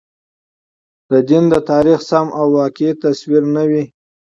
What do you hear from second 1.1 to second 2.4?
دین د تاریخ سم